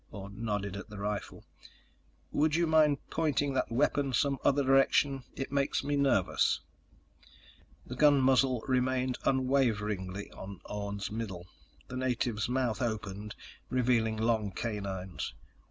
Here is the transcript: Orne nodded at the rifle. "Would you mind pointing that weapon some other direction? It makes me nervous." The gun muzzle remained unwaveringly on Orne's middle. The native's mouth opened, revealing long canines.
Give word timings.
Orne 0.09 0.43
nodded 0.43 0.75
at 0.75 0.89
the 0.89 0.97
rifle. 0.97 1.45
"Would 2.31 2.55
you 2.55 2.65
mind 2.65 2.97
pointing 3.11 3.53
that 3.53 3.71
weapon 3.71 4.13
some 4.13 4.39
other 4.43 4.63
direction? 4.63 5.25
It 5.35 5.51
makes 5.51 5.83
me 5.83 5.95
nervous." 5.95 6.59
The 7.85 7.95
gun 7.95 8.19
muzzle 8.19 8.63
remained 8.67 9.19
unwaveringly 9.25 10.31
on 10.31 10.59
Orne's 10.65 11.11
middle. 11.11 11.45
The 11.87 11.97
native's 11.97 12.49
mouth 12.49 12.81
opened, 12.81 13.35
revealing 13.69 14.17
long 14.17 14.49
canines. 14.49 15.35